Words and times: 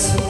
Yes. 0.00 0.29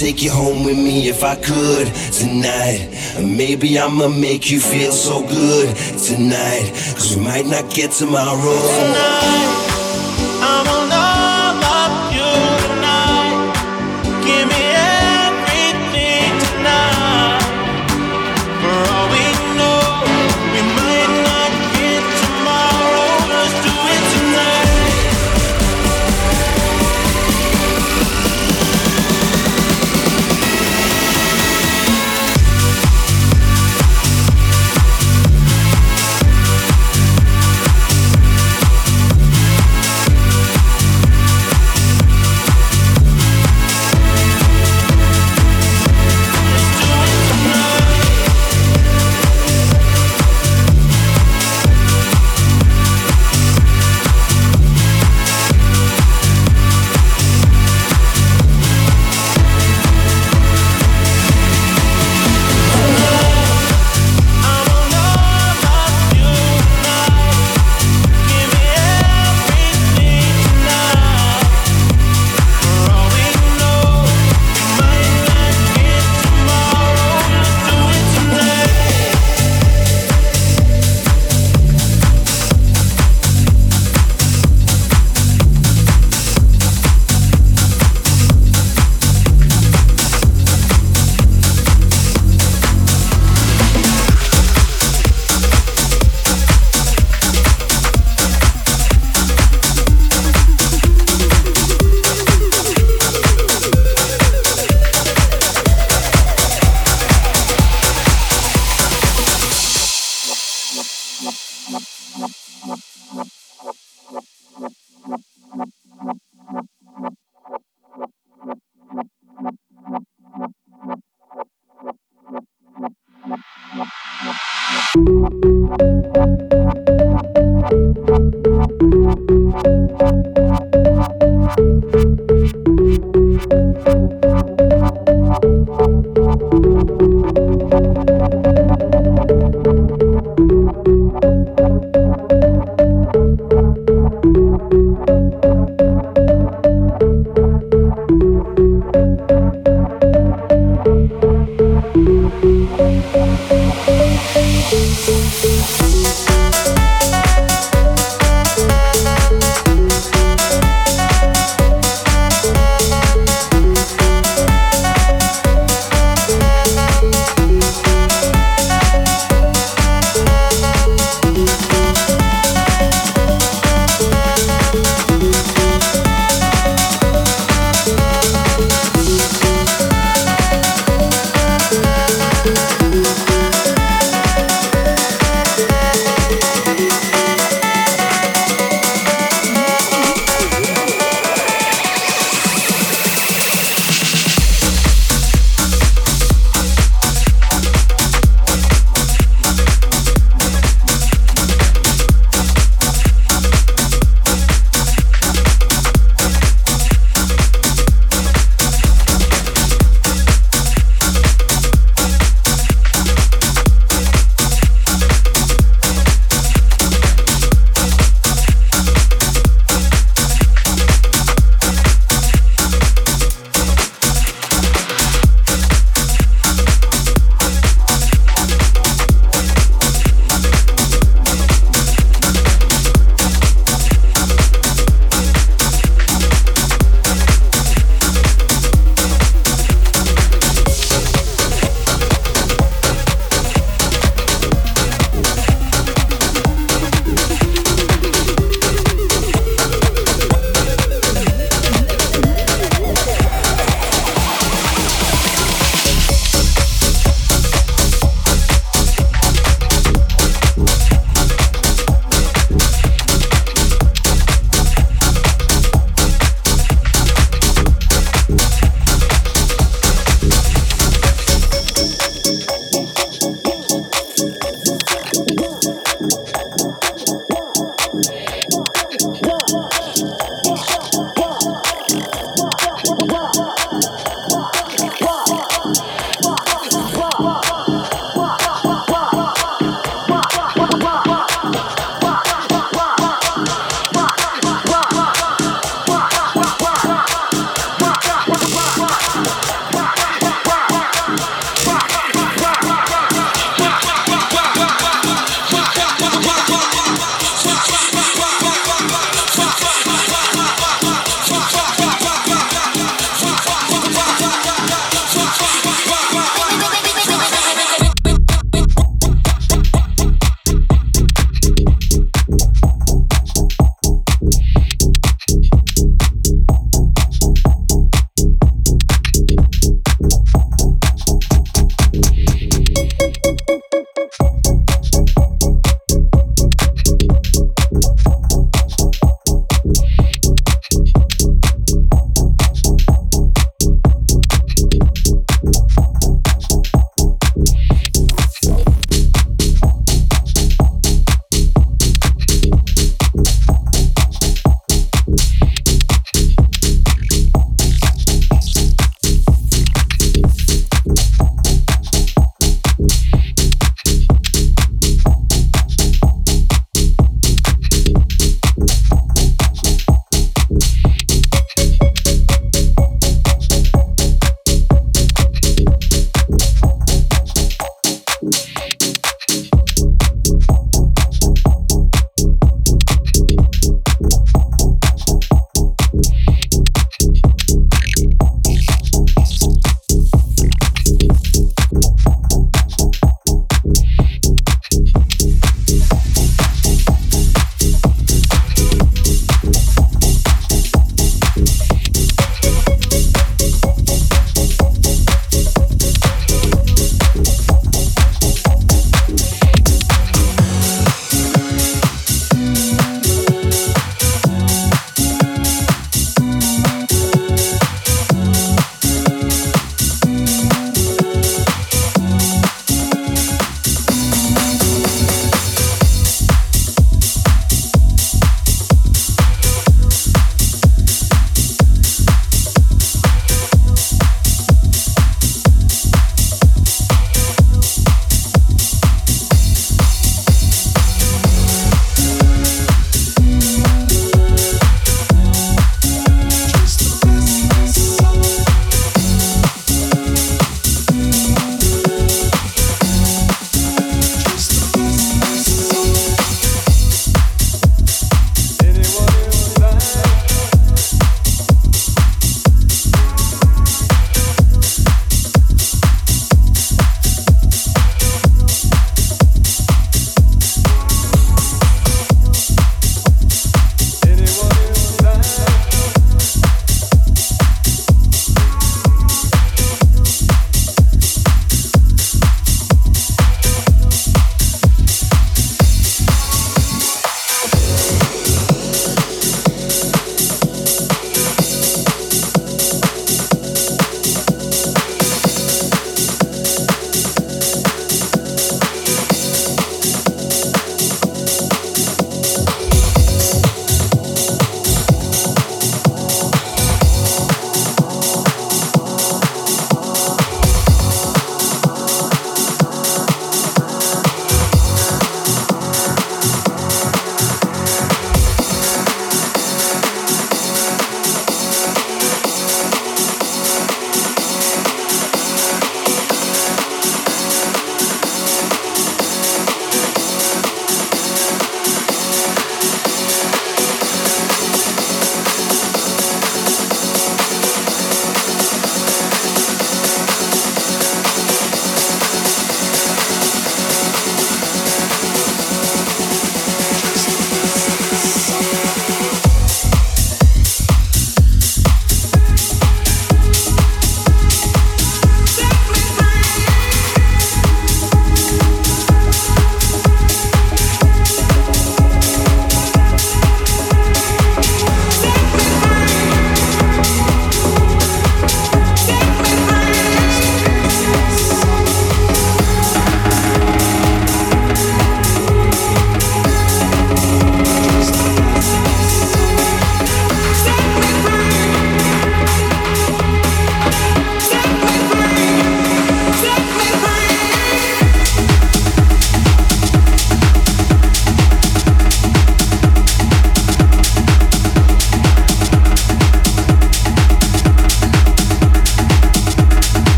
Take 0.00 0.22
you 0.22 0.30
home 0.30 0.64
with 0.64 0.78
me 0.78 1.08
if 1.08 1.22
I 1.22 1.36
could 1.36 1.86
tonight. 2.12 2.88
And 3.16 3.36
maybe 3.36 3.78
I'ma 3.78 4.08
make 4.08 4.50
you 4.50 4.58
feel 4.58 4.92
so 4.92 5.20
good 5.20 5.76
tonight. 5.98 6.70
Cause 6.94 7.16
we 7.16 7.22
might 7.22 7.46
not 7.46 7.70
get 7.70 7.90
tomorrow. 7.90 8.36
Tonight. 8.38 9.69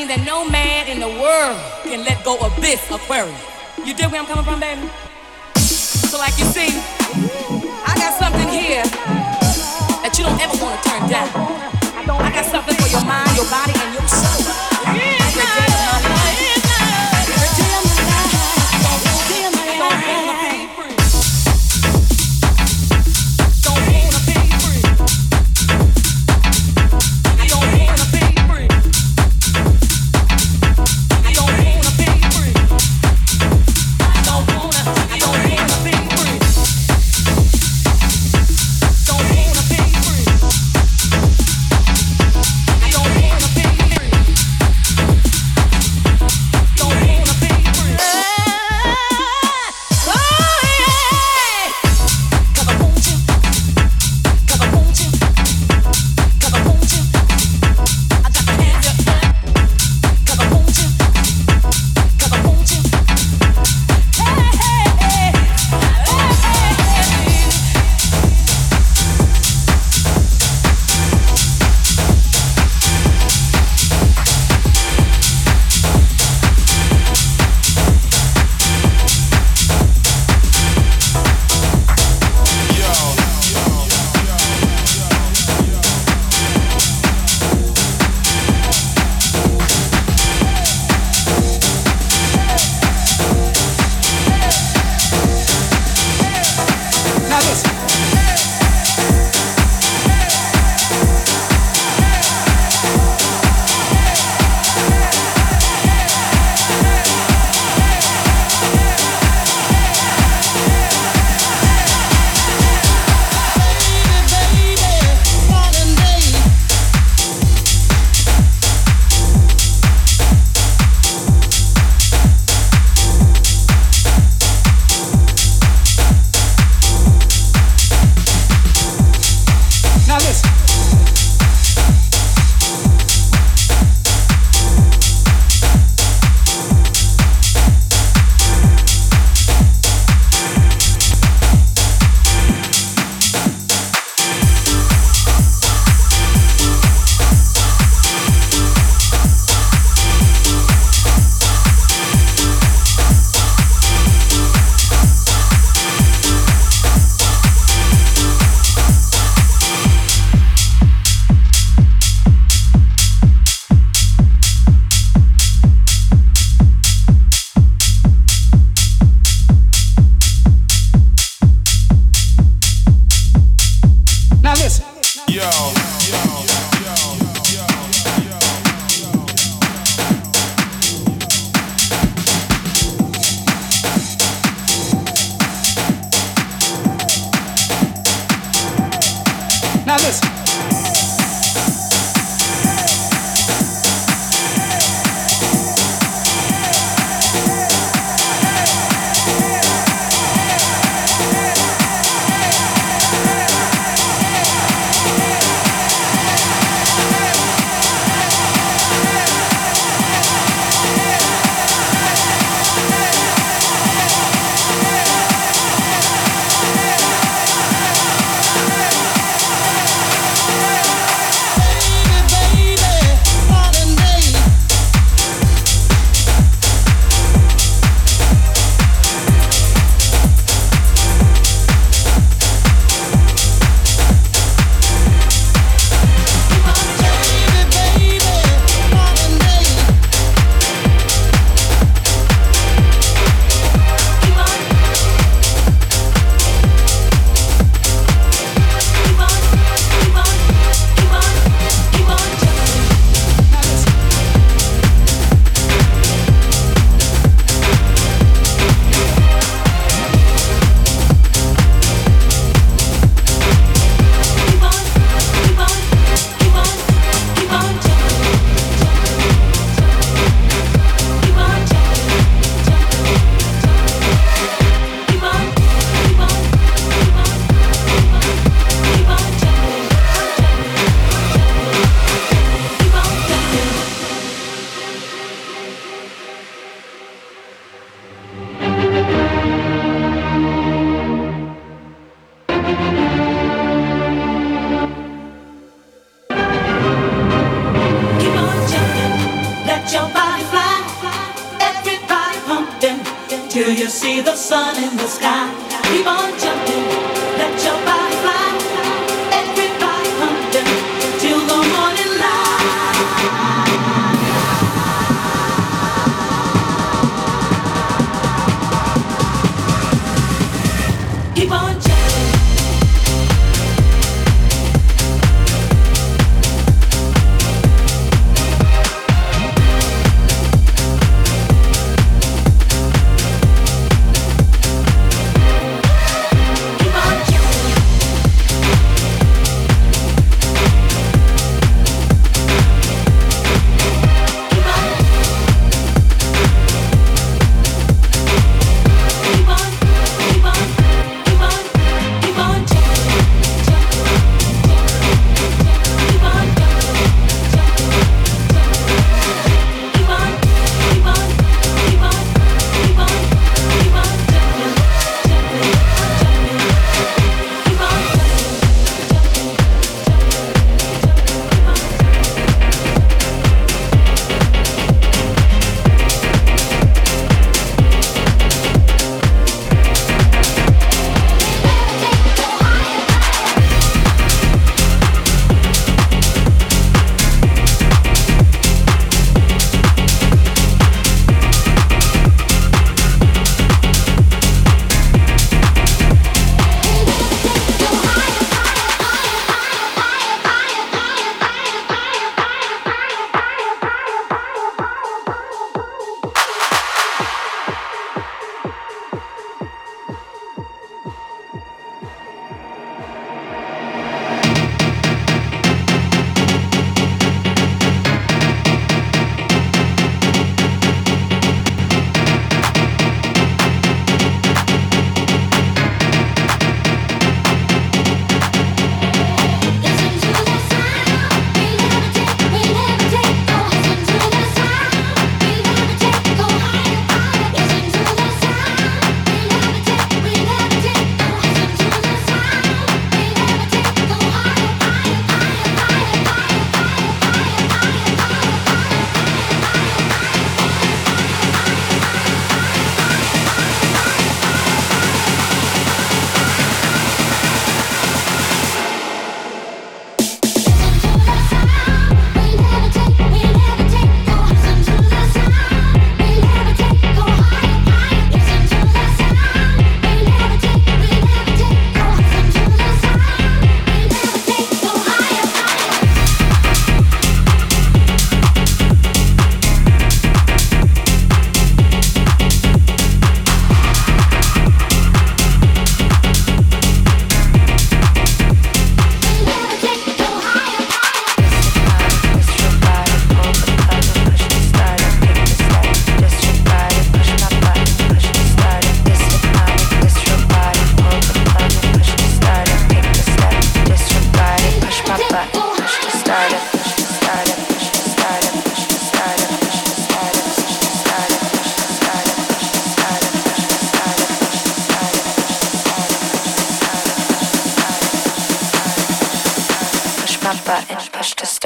That 0.00 0.16
that 0.16 0.24
no 0.24 0.48
man 0.48 0.88
in 0.88 0.98
the 0.98 1.08
world 1.08 1.60
can 1.84 2.02
let 2.04 2.24
go 2.24 2.38
of 2.38 2.56
this 2.56 2.80
Aquarius. 2.90 3.36
You 3.84 3.92
dig 3.92 4.10
where 4.10 4.18
I'm 4.18 4.26
coming 4.26 4.44
from, 4.44 4.58
baby? 4.58 4.88
So 5.60 6.16
like 6.16 6.32
you 6.38 6.46
see, 6.46 6.72
I 7.84 7.92
got 8.00 8.16
something 8.16 8.48
here 8.48 8.82
that 10.00 10.16
you 10.16 10.24
don't 10.24 10.40
ever 10.40 10.56
want 10.56 10.82
to 10.82 10.88
turn 10.88 11.08
down. 11.10 11.49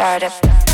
startup. 0.05 0.74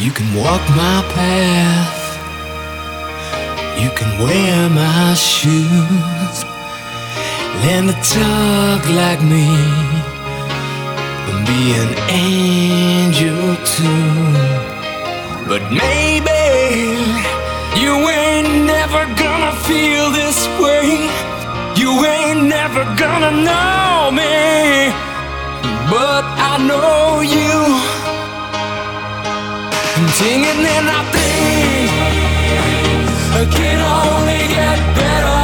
You 0.00 0.10
can 0.10 0.34
walk 0.34 0.62
my 0.70 1.04
path. 1.12 2.00
You 3.82 3.90
can 3.90 4.10
wear 4.18 4.70
my 4.70 5.12
shoes. 5.12 6.36
Learn 7.62 7.86
to 7.88 7.96
talk 8.16 8.82
like 8.88 9.20
me. 9.20 9.44
And 11.28 11.46
be 11.46 11.62
an 11.84 11.92
angel 12.08 13.56
too. 13.76 14.16
But 15.46 15.62
maybe 15.70 16.40
you 17.78 17.92
ain't 18.08 18.64
never 18.64 19.04
gonna 19.20 19.52
feel 19.68 20.10
this 20.12 20.48
way. 20.62 21.10
You 21.76 21.90
ain't 22.06 22.48
never 22.48 22.84
gonna 22.96 23.32
know 23.32 24.10
me. 24.12 24.94
But 25.92 26.24
I 26.48 26.56
know 26.66 27.20
you. 27.20 27.99
Continuing 30.00 30.88
I 30.88 31.02
think 31.12 31.90
things 33.36 33.54
can 33.54 33.80
only 33.80 34.48
get 34.48 34.78
better. 34.96 35.39